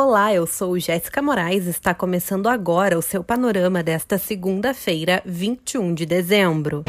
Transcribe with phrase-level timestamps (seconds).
[0.00, 1.66] Olá, eu sou Jéssica Moraes.
[1.66, 6.84] Está começando agora o seu panorama desta segunda-feira, 21 de dezembro.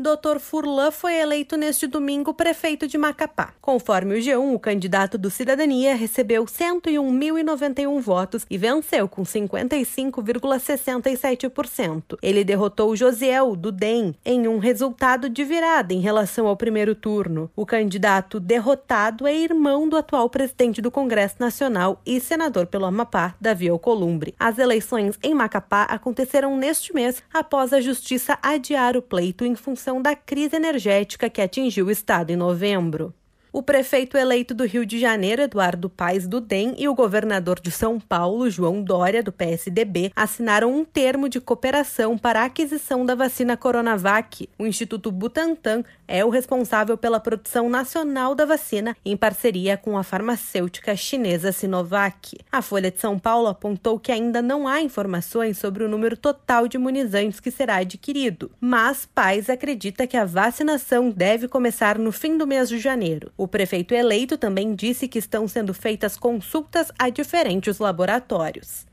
[0.05, 0.39] Dr.
[0.39, 3.55] Furlan foi eleito neste domingo prefeito de Macapá.
[3.59, 12.19] Conforme o G1, o candidato do Cidadania recebeu 101.091 votos e venceu com 55,67%.
[12.21, 17.49] Ele derrotou Josiel, do DEM, em um resultado de virada em relação ao primeiro turno.
[17.55, 23.33] O candidato derrotado é irmão do atual presidente do Congresso Nacional e senador pelo Amapá,
[23.41, 24.35] Davi Alcolumbre.
[24.39, 29.94] As eleições em Macapá aconteceram neste mês após a justiça adiar o pleito em função
[30.01, 33.13] da crise energética que atingiu o estado em novembro
[33.55, 37.71] o prefeito eleito do Rio de Janeiro, Eduardo Paes do DEM, e o governador de
[37.71, 43.15] São Paulo, João Dória, do PSDB, assinaram um termo de cooperação para a aquisição da
[43.15, 44.49] vacina Coronavac.
[44.59, 50.03] O Instituto Butantan é o responsável pela produção nacional da vacina, em parceria com a
[50.03, 52.37] farmacêutica chinesa Sinovac.
[52.51, 56.67] A Folha de São Paulo apontou que ainda não há informações sobre o número total
[56.67, 62.37] de imunizantes que será adquirido, mas Paes acredita que a vacinação deve começar no fim
[62.37, 63.31] do mês de janeiro.
[63.45, 68.87] O prefeito eleito também disse que estão sendo feitas consultas a diferentes laboratórios.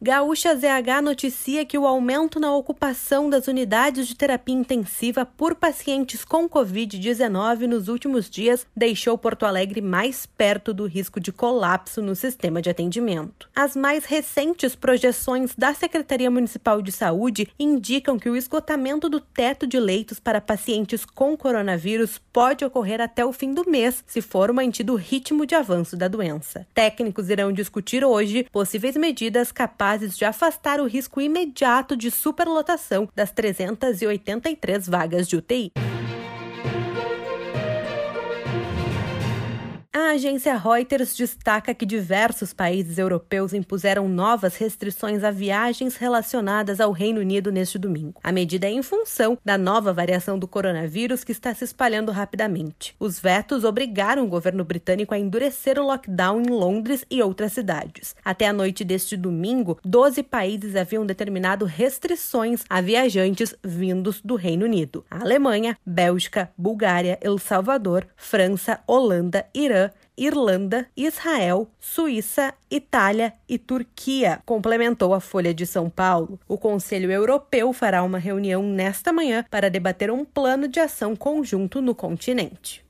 [0.00, 6.22] Gaúcha ZH noticia que o aumento na ocupação das unidades de terapia intensiva por pacientes
[6.22, 12.14] com Covid-19 nos últimos dias deixou Porto Alegre mais perto do risco de colapso no
[12.14, 13.48] sistema de atendimento.
[13.56, 19.66] As mais recentes projeções da Secretaria Municipal de Saúde indicam que o esgotamento do teto
[19.66, 24.52] de leitos para pacientes com coronavírus pode ocorrer até o fim do mês, se for
[24.52, 26.66] mantido o ritmo de avanço da doença.
[26.74, 33.08] Técnicos irão discutir hoje possíveis medidas capazes capazes de afastar o risco imediato de superlotação
[33.14, 35.72] das 383 vagas de UTI.
[40.06, 46.92] A agência Reuters destaca que diversos países europeus impuseram novas restrições a viagens relacionadas ao
[46.92, 48.20] Reino Unido neste domingo.
[48.22, 52.94] A medida é em função da nova variação do coronavírus que está se espalhando rapidamente.
[53.00, 58.14] Os vetos obrigaram o governo britânico a endurecer o lockdown em Londres e outras cidades.
[58.24, 64.66] Até a noite deste domingo, 12 países haviam determinado restrições a viajantes vindos do Reino
[64.66, 73.58] Unido: a Alemanha, Bélgica, Bulgária, El Salvador, França, Holanda, Irã, Irlanda, Israel, Suíça, Itália e
[73.58, 76.38] Turquia, complementou a Folha de São Paulo.
[76.48, 81.82] O Conselho Europeu fará uma reunião nesta manhã para debater um plano de ação conjunto
[81.82, 82.85] no continente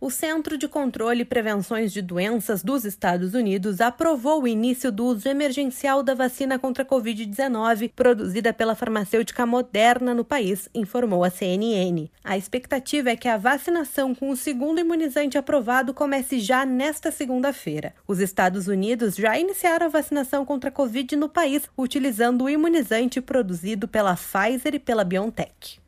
[0.00, 5.04] o Centro de Controle e Prevenções de Doenças dos Estados Unidos aprovou o início do
[5.04, 11.28] uso emergencial da vacina contra a Covid-19 produzida pela farmacêutica Moderna no país, informou a
[11.28, 12.08] CNN.
[12.24, 17.94] A expectativa é que a vacinação com o segundo imunizante aprovado comece já nesta segunda-feira.
[18.08, 23.20] Os Estados Unidos já iniciaram a vacinação contra a Covid no país, utilizando o imunizante
[23.20, 25.78] produzido pela Pfizer e pela BioNTech.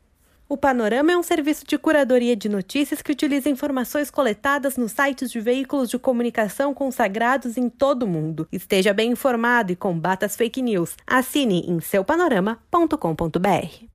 [0.47, 5.31] O Panorama é um serviço de curadoria de notícias que utiliza informações coletadas nos sites
[5.31, 8.47] de veículos de comunicação consagrados em todo o mundo.
[8.51, 10.95] Esteja bem informado e combata as fake news.
[11.07, 13.85] Assine em seupanorama.com.br.